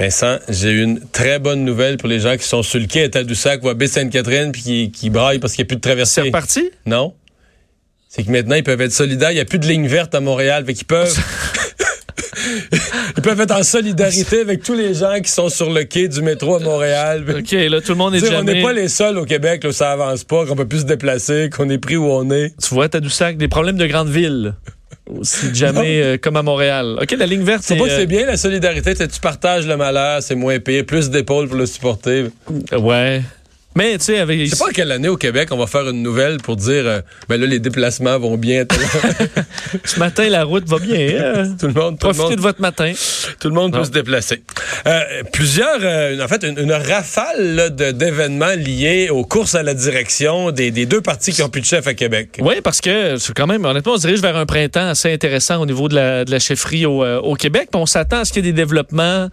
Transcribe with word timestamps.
Vincent, 0.00 0.38
j'ai 0.48 0.70
une 0.70 0.98
très 1.12 1.38
bonne 1.38 1.62
nouvelle 1.62 1.98
pour 1.98 2.08
les 2.08 2.20
gens 2.20 2.34
qui 2.38 2.44
sont 2.44 2.62
sur 2.62 2.80
le 2.80 2.86
quai 2.86 3.02
à 3.02 3.08
Tadoussac 3.10 3.62
ou 3.62 3.68
à 3.68 3.74
Baie-Sainte-Catherine 3.74 4.50
puis 4.50 4.62
qui, 4.62 4.90
qui 4.90 5.10
braillent 5.10 5.40
parce 5.40 5.52
qu'il 5.52 5.62
n'y 5.62 5.66
a 5.66 5.68
plus 5.68 5.76
de 5.76 5.82
traversée. 5.82 6.22
C'est 6.22 6.28
reparti? 6.28 6.70
Non. 6.86 7.12
C'est 8.08 8.24
que 8.24 8.30
maintenant, 8.30 8.54
ils 8.54 8.62
peuvent 8.62 8.80
être 8.80 8.92
solidaires. 8.92 9.30
Il 9.30 9.34
n'y 9.34 9.40
a 9.40 9.44
plus 9.44 9.58
de 9.58 9.66
ligne 9.66 9.86
verte 9.86 10.14
à 10.14 10.20
Montréal. 10.20 10.64
Fait 10.64 10.72
qu'ils 10.72 10.86
peuvent... 10.86 11.14
Ils 13.16 13.22
peuvent 13.22 13.40
être 13.40 13.54
en 13.54 13.62
solidarité 13.62 14.40
avec 14.40 14.62
tous 14.62 14.72
les 14.72 14.94
gens 14.94 15.20
qui 15.20 15.30
sont 15.30 15.50
sur 15.50 15.70
le 15.70 15.84
quai 15.84 16.08
du 16.08 16.22
métro 16.22 16.56
à 16.56 16.60
Montréal. 16.60 17.22
OK, 17.28 17.50
là, 17.52 17.82
tout 17.82 17.92
le 17.92 17.98
monde 17.98 18.14
est 18.14 18.20
jamais... 18.20 18.38
On 18.38 18.44
n'est 18.44 18.62
pas 18.62 18.72
les 18.72 18.88
seuls 18.88 19.18
au 19.18 19.26
Québec 19.26 19.62
là, 19.64 19.68
où 19.68 19.72
ça 19.72 19.92
avance 19.92 20.24
pas, 20.24 20.46
qu'on 20.46 20.56
peut 20.56 20.66
plus 20.66 20.80
se 20.80 20.84
déplacer, 20.84 21.50
qu'on 21.54 21.68
est 21.68 21.76
pris 21.76 21.98
où 21.98 22.06
on 22.06 22.30
est. 22.30 22.54
Tu 22.56 22.74
vois, 22.74 22.88
Tadoussac, 22.88 23.36
des 23.36 23.48
problèmes 23.48 23.76
de 23.76 23.86
grande 23.86 24.08
ville. 24.08 24.54
Si 25.22 25.54
jamais, 25.54 26.02
euh, 26.02 26.16
comme 26.18 26.36
à 26.36 26.42
Montréal. 26.42 26.98
OK, 27.00 27.10
la 27.18 27.26
ligne 27.26 27.42
verte, 27.42 27.62
C'est 27.64 27.76
pas 27.76 27.84
que 27.84 27.90
c'est 27.90 28.02
euh, 28.02 28.06
bien 28.06 28.26
la 28.26 28.36
solidarité, 28.36 28.94
tu 28.94 29.20
partages 29.20 29.66
le 29.66 29.76
malheur, 29.76 30.22
c'est 30.22 30.34
moins 30.34 30.58
pire, 30.58 30.84
plus 30.86 31.10
d'épaules 31.10 31.48
pour 31.48 31.56
le 31.56 31.66
supporter? 31.66 32.30
ouais. 32.72 33.22
Mais, 33.76 33.96
tu 33.98 34.06
sais, 34.06 34.18
avec... 34.18 34.40
Je 34.40 34.46
sais 34.46 34.56
pas 34.56 34.70
à 34.70 34.72
quelle 34.72 34.90
année 34.90 35.08
au 35.08 35.16
Québec 35.16 35.48
on 35.52 35.56
va 35.56 35.66
faire 35.68 35.88
une 35.88 36.02
nouvelle 36.02 36.38
pour 36.38 36.56
dire 36.56 36.86
euh, 36.86 37.00
ben 37.28 37.40
là 37.40 37.46
les 37.46 37.60
déplacements 37.60 38.18
vont 38.18 38.36
bien. 38.36 38.64
Ce 39.84 39.98
matin, 39.98 40.28
la 40.28 40.42
route 40.44 40.68
va 40.68 40.78
bien. 40.78 40.98
hein? 41.36 41.56
tout 41.60 41.68
le 41.68 41.72
monde, 41.72 41.98
tout 41.98 42.08
le 42.08 42.12
Profitez 42.12 42.22
monde, 42.30 42.36
de 42.36 42.40
votre 42.40 42.60
matin. 42.60 42.92
tout 43.38 43.48
le 43.48 43.54
monde 43.54 43.72
Non. 43.72 43.78
peut 43.78 43.84
se 43.84 43.90
déplacer. 43.90 44.42
Euh, 44.86 45.00
plusieurs, 45.32 45.78
euh, 45.82 46.20
en 46.22 46.26
fait, 46.26 46.42
une, 46.44 46.58
une 46.58 46.72
rafale 46.72 47.70
d'événements 47.76 48.54
liés 48.56 49.08
aux 49.10 49.24
courses 49.24 49.54
à 49.54 49.62
la 49.62 49.74
direction 49.74 50.50
des, 50.50 50.70
des 50.72 50.86
deux 50.86 51.00
partis 51.00 51.32
qui 51.32 51.42
ont 51.42 51.48
plus 51.48 51.60
de 51.60 51.66
chef 51.66 51.86
à 51.86 51.94
Québec. 51.94 52.38
Oui, 52.40 52.56
parce 52.64 52.80
que 52.80 53.16
c'est 53.18 53.32
quand 53.34 53.46
même, 53.46 53.64
honnêtement, 53.64 53.92
on 53.92 53.96
se 53.96 54.02
dirige 54.06 54.20
vers 54.20 54.36
un 54.36 54.46
printemps 54.46 54.88
assez 54.88 55.12
intéressant 55.12 55.60
au 55.62 55.66
niveau 55.66 55.88
de 55.88 55.94
la, 55.94 56.24
de 56.24 56.30
la 56.32 56.38
chefferie 56.40 56.86
au, 56.86 57.04
euh, 57.04 57.20
au 57.20 57.34
Québec. 57.34 57.68
Puis 57.70 57.80
on 57.80 57.86
s'attend 57.86 58.18
à 58.20 58.24
ce 58.24 58.32
qu'il 58.32 58.44
y 58.44 58.48
ait 58.48 58.52
des 58.52 58.56
développements 58.56 59.28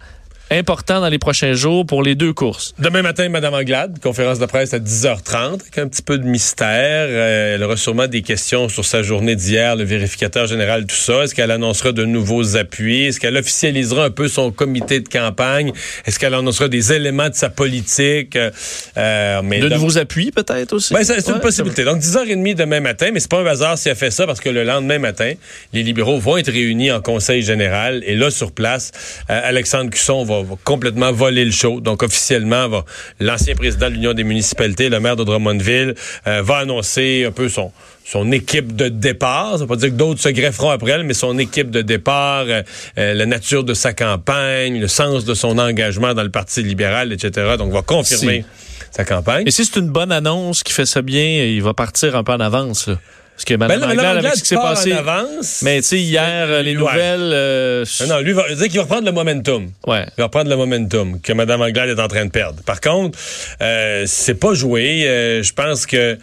importants 0.51 1.01
dans 1.01 1.09
les 1.09 1.19
prochains 1.19 1.53
jours 1.53 1.85
pour 1.85 2.03
les 2.03 2.15
deux 2.15 2.33
courses. 2.33 2.73
Demain 2.79 3.01
matin, 3.01 3.27
Madame 3.29 3.53
Anglade, 3.53 3.99
conférence 4.01 4.39
de 4.39 4.45
presse 4.45 4.73
à 4.73 4.79
10h30, 4.79 5.61
avec 5.61 5.77
un 5.77 5.87
petit 5.87 6.01
peu 6.01 6.17
de 6.17 6.23
mystère. 6.25 7.07
Euh, 7.09 7.55
elle 7.55 7.63
aura 7.63 7.77
sûrement 7.77 8.07
des 8.07 8.21
questions 8.21 8.69
sur 8.69 8.85
sa 8.85 9.03
journée 9.03 9.35
d'hier, 9.35 9.75
le 9.75 9.83
vérificateur 9.83 10.47
général, 10.47 10.85
tout 10.85 10.95
ça. 10.95 11.23
Est-ce 11.23 11.35
qu'elle 11.35 11.51
annoncera 11.51 11.91
de 11.91 12.05
nouveaux 12.05 12.55
appuis? 12.57 13.03
Est-ce 13.05 13.19
qu'elle 13.19 13.37
officialisera 13.37 14.05
un 14.05 14.09
peu 14.09 14.27
son 14.27 14.51
comité 14.51 14.99
de 14.99 15.09
campagne? 15.09 15.71
Est-ce 16.05 16.19
qu'elle 16.19 16.33
annoncera 16.33 16.67
des 16.69 16.93
éléments 16.93 17.29
de 17.29 17.35
sa 17.35 17.49
politique? 17.49 18.37
Euh, 18.37 19.41
mais 19.43 19.59
De 19.59 19.69
nouveaux 19.69 19.97
appuis, 19.97 20.31
peut-être 20.31 20.73
aussi? 20.73 20.93
Ben, 20.93 21.03
c'est 21.03 21.19
c'est 21.21 21.27
une 21.29 21.35
Ouais, 21.35 21.41
possibilité. 21.41 21.83
Donc, 21.83 21.99
10h30 21.99 22.55
demain 22.55 22.79
matin, 22.79 23.09
mais 23.13 23.19
c'est 23.19 23.29
pas 23.29 23.39
un 23.41 23.45
hasard 23.45 23.77
si 23.77 23.89
elle 23.89 23.95
fait 23.95 24.11
ça 24.11 24.25
parce 24.25 24.39
que 24.39 24.49
le 24.49 24.63
lendemain 24.63 24.97
matin, 24.99 25.33
les 25.73 25.83
libéraux 25.83 26.19
vont 26.19 26.37
être 26.37 26.51
réunis 26.51 26.91
en 26.91 27.01
conseil 27.01 27.41
général 27.41 28.03
et 28.05 28.15
là, 28.15 28.31
sur 28.31 28.51
place, 28.51 28.91
euh, 29.29 29.39
Alexandre 29.43 29.89
Cusson 29.89 30.23
va, 30.23 30.36
va 30.43 30.55
complètement 30.63 31.11
voler 31.11 31.45
le 31.45 31.51
show. 31.51 31.79
Donc, 31.79 32.03
officiellement, 32.03 32.67
va 32.67 32.85
l'ancien 33.19 33.55
président 33.55 33.87
de 33.87 33.93
l'Union 33.93 34.13
des 34.13 34.23
municipalités, 34.23 34.89
le 34.89 34.99
maire 34.99 35.15
de 35.15 35.23
Drummondville, 35.23 35.95
euh, 36.27 36.41
va 36.41 36.57
annoncer 36.57 37.25
un 37.27 37.31
peu 37.31 37.49
son 37.49 37.71
son 38.09 38.31
équipe 38.31 38.73
de 38.73 38.87
départ. 38.87 39.53
Ça 39.53 39.57
veut 39.57 39.67
pas 39.67 39.75
dire 39.75 39.89
que 39.89 39.95
d'autres 39.95 40.21
se 40.21 40.29
grefferont 40.29 40.69
après 40.69 40.91
elle, 40.91 41.03
mais 41.03 41.13
son 41.13 41.37
équipe 41.37 41.69
de 41.69 41.81
départ, 41.81 42.45
euh, 42.47 42.61
euh, 42.97 43.13
la 43.13 43.25
nature 43.25 43.65
de 43.65 43.73
sa 43.73 43.91
campagne, 43.91 44.79
le 44.79 44.87
sens 44.87 45.25
de 45.25 45.33
son 45.33 45.57
engagement 45.57 46.13
dans 46.13 46.23
le 46.23 46.29
Parti 46.29 46.63
libéral, 46.63 47.11
etc. 47.11 47.55
Donc, 47.57 47.73
va 47.73 47.81
confirmer 47.81 48.45
sa 48.91 49.03
campagne. 49.03 49.43
Et 49.45 49.51
si 49.51 49.65
c'est 49.65 49.79
une 49.79 49.89
bonne 49.89 50.13
annonce 50.13 50.63
qui 50.63 50.71
fait 50.71 50.85
ça 50.85 51.01
bien, 51.01 51.43
il 51.43 51.61
va 51.61 51.73
partir 51.73 52.15
un 52.15 52.23
peu 52.23 52.31
en 52.31 52.39
avance. 52.39 52.87
là. 52.87 52.97
Parce 53.37 53.45
que 53.45 53.53
Mme 53.53 53.67
Ben 53.67 53.79
là, 53.79 53.91
Anglade, 53.93 54.17
avec 54.25 54.35
ce 54.35 54.41
qui 54.41 54.47
s'est 54.47 54.55
passé. 54.55 54.93
en 54.93 54.97
avance. 54.97 55.61
Mais 55.61 55.77
tu 55.81 55.87
sais, 55.89 55.99
hier, 55.99 56.23
euh, 56.49 56.63
les 56.63 56.71
Ouais. 56.75 56.79
nouvelles. 56.79 57.29
euh, 57.33 57.85
Non, 58.01 58.15
non, 58.15 58.19
lui 58.21 58.33
va 58.33 58.47
dire 58.51 58.67
qu'il 58.67 58.77
va 58.77 58.81
reprendre 58.81 59.05
le 59.05 59.11
momentum. 59.11 59.69
ouais. 59.85 60.05
Il 60.17 60.21
va 60.21 60.23
reprendre 60.23 60.49
le 60.49 60.55
momentum 60.55 61.21
que 61.21 61.33
Mme 61.33 61.61
Anglade 61.61 61.89
est 61.89 62.01
en 62.01 62.07
train 62.07 62.25
de 62.25 62.31
perdre. 62.31 62.63
Par 62.63 62.81
contre, 62.81 63.17
euh, 63.61 64.05
c'est 64.07 64.33
pas 64.39 64.55
joué. 64.55 65.03
Euh, 65.07 65.43
je 65.43 65.53
pense 65.53 65.85
que 65.85 66.17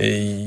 euh, 0.00 0.44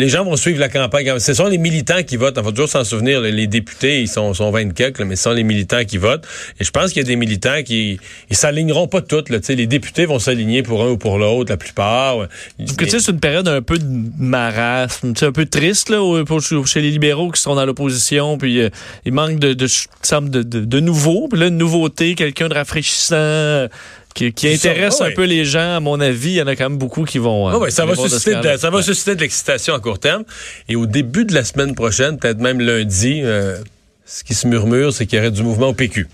les 0.00 0.08
gens 0.08 0.24
vont 0.24 0.36
suivre 0.36 0.58
la 0.58 0.68
campagne. 0.68 1.18
Ce 1.18 1.34
sont 1.34 1.46
les 1.46 1.58
militants 1.58 2.02
qui 2.02 2.16
votent. 2.16 2.34
Il 2.38 2.42
faut 2.42 2.50
toujours 2.50 2.68
s'en 2.68 2.84
souvenir. 2.84 3.20
Les 3.20 3.46
députés, 3.46 4.00
ils 4.00 4.08
sont, 4.08 4.32
sont 4.34 4.50
20 4.50 4.72
quelques, 4.74 4.98
là, 4.98 5.04
mais 5.04 5.14
ce 5.16 5.24
sont 5.24 5.32
les 5.32 5.44
militants 5.44 5.84
qui 5.84 5.98
votent. 5.98 6.26
Et 6.58 6.64
je 6.64 6.70
pense 6.70 6.92
qu'il 6.92 7.02
y 7.02 7.04
a 7.04 7.08
des 7.08 7.16
militants 7.16 7.62
qui 7.64 8.00
ils 8.30 8.36
s'aligneront 8.36 8.88
pas 8.88 9.02
toutes. 9.02 9.28
Là. 9.28 9.38
Les 9.48 9.66
députés 9.66 10.06
vont 10.06 10.18
s'aligner 10.18 10.62
pour 10.62 10.82
un 10.82 10.88
ou 10.88 10.96
pour 10.96 11.18
l'autre, 11.18 11.50
la 11.50 11.56
plupart. 11.56 12.28
C'est 12.58 13.08
une 13.08 13.20
période 13.20 13.46
un 13.46 13.62
peu 13.62 13.78
de 13.78 13.86
marasme, 14.18 15.12
un 15.20 15.32
peu 15.32 15.46
triste 15.46 15.92
pour- 16.26 16.40
chez 16.66 16.80
les 16.80 16.90
libéraux 16.90 17.30
qui 17.30 17.40
sont 17.40 17.54
dans 17.54 17.66
l'opposition, 17.66 18.38
puis 18.38 18.60
euh, 18.60 18.70
il 19.04 19.12
manque 19.12 19.38
de, 19.38 19.52
de, 19.52 19.66
de, 19.66 20.42
de, 20.42 20.80
nouveau, 20.80 21.28
une 21.34 21.58
nouveauté, 21.58 22.14
quelqu'un 22.14 22.48
de 22.48 22.54
rafraîchissant 22.54 23.68
qui, 24.14 24.32
Ça, 24.58 24.70
intéresse 24.70 25.00
ouais, 25.00 25.06
un 25.08 25.10
peu 25.12 25.24
les 25.24 25.44
gens. 25.44 25.76
À 25.76 25.80
mon 25.80 26.00
avis, 26.00 26.30
il 26.30 26.34
y 26.36 26.42
en 26.42 26.46
a 26.46 26.56
quand 26.56 26.68
même 26.68 26.78
beaucoup 26.78 27.04
qui 27.04 27.18
vont. 27.18 27.48
euh, 27.48 27.52
Ah 27.54 27.58
ouais, 27.58 27.70
ça 27.70 27.84
va 27.86 27.94
susciter, 27.94 28.34
de, 28.36 28.56
ça 28.56 28.70
va 28.70 28.82
susciter 28.82 29.14
de 29.14 29.20
l'excitation 29.20 29.74
à 29.74 29.80
court 29.80 29.98
terme. 29.98 30.24
Et 30.68 30.76
au 30.76 30.86
début 30.86 31.24
de 31.24 31.34
la 31.34 31.44
semaine 31.44 31.74
prochaine, 31.74 32.18
peut-être 32.18 32.38
même 32.40 32.60
lundi, 32.60 33.20
euh, 33.22 33.58
ce 34.06 34.24
qui 34.24 34.34
se 34.34 34.46
murmure, 34.46 34.92
c'est 34.92 35.06
qu'il 35.06 35.16
y 35.18 35.20
aurait 35.20 35.30
du 35.30 35.42
mouvement 35.42 35.68
au 35.68 35.74
PQ. 35.74 36.08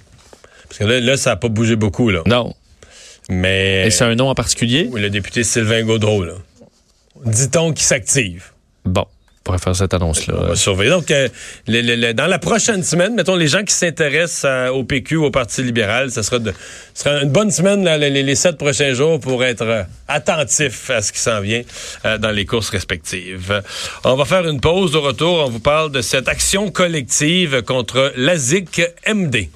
Parce 0.69 0.79
que 0.79 0.85
là, 0.85 1.01
là 1.01 1.17
ça 1.17 1.31
n'a 1.31 1.37
pas 1.37 1.49
bougé 1.49 1.77
beaucoup. 1.77 2.11
Là. 2.11 2.23
Non. 2.27 2.55
Mais 3.29 3.87
Et 3.87 3.91
c'est 3.91 4.05
un 4.05 4.15
nom 4.15 4.29
en 4.29 4.35
particulier? 4.35 4.89
oui, 4.93 5.01
le 5.01 5.11
député 5.11 5.43
Sylvain 5.43 5.83
Gaudreau, 5.83 6.25
là. 6.25 6.35
dit-on 7.25 7.73
qu'il 7.73 7.85
s'active. 7.87 8.53
Bon, 8.85 9.05
on 9.05 9.16
pourrait 9.47 9.59
faire 9.59 9.77
cette 9.77 9.95
annonce-là. 9.95 10.35
On 10.39 10.47
va 10.49 10.57
surveiller. 10.57 10.91
Donc, 10.91 11.11
euh, 11.11 11.29
le- 11.69 11.81
le- 11.81 11.95
le- 11.95 12.15
dans 12.15 12.27
la 12.27 12.39
prochaine 12.41 12.83
semaine, 12.83 13.15
mettons, 13.15 13.37
les 13.37 13.47
gens 13.47 13.63
qui 13.63 13.73
s'intéressent 13.73 14.45
au 14.73 14.83
PQ, 14.83 15.17
au 15.17 15.31
Parti 15.31 15.63
libéral, 15.63 16.11
ça 16.11 16.23
sera, 16.25 16.39
de, 16.41 16.53
sera 16.95 17.23
une 17.23 17.31
bonne 17.31 17.51
semaine, 17.53 17.85
là, 17.85 17.97
les, 17.97 18.11
les 18.11 18.35
sept 18.35 18.59
prochains 18.59 18.93
jours, 18.93 19.21
pour 19.21 19.45
être 19.45 19.63
euh, 19.63 19.83
attentif 20.09 20.91
à 20.91 21.01
ce 21.01 21.13
qui 21.13 21.21
s'en 21.21 21.41
vient 21.41 21.63
euh, 22.05 22.19
dans 22.19 22.33
les 22.33 22.45
courses 22.45 22.71
respectives. 22.71 23.63
On 24.05 24.17
va 24.17 24.25
faire 24.25 24.47
une 24.49 24.61
pause. 24.61 24.97
Au 24.97 25.01
retour, 25.03 25.45
on 25.47 25.51
vous 25.51 25.61
parle 25.61 25.93
de 25.93 26.03
cette 26.03 26.27
action 26.29 26.71
collective 26.71 27.63
contre 27.63 28.13
l'ASIC 28.17 28.83
MD. 29.07 29.49